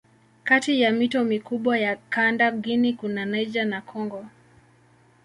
Kati 0.43 0.81
ya 0.81 0.91
mito 0.91 1.23
mikubwa 1.23 1.77
ya 1.79 1.95
kanda 2.09 2.51
Guinea 2.51 2.93
kuna 2.93 3.25
Niger 3.25 3.65
na 3.65 3.81
Kongo. 3.81 4.25